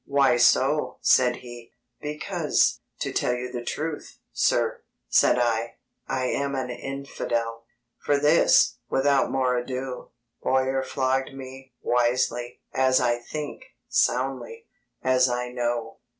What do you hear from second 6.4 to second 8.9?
an infidel!" For this,